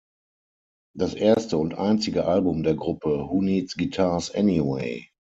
Das 0.97 1.13
erste 1.13 1.59
und 1.59 1.75
einzige 1.75 2.25
Album 2.25 2.63
der 2.63 2.73
Gruppe, 2.73 3.27
"Who 3.29 3.43
Needs 3.43 3.77
Guitars 3.77 4.31
Anyway? 4.33 5.11